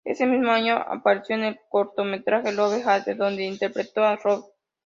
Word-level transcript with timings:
Ese 0.03 0.25
mismo 0.25 0.49
año 0.51 0.77
apareció 0.83 1.35
en 1.35 1.43
el 1.43 1.59
cortometraje 1.69 2.53
"Love 2.53 2.81
Hate" 2.87 3.13
donde 3.15 3.43
interpretó 3.43 4.03
a 4.03 4.15
Rob. 4.15 4.45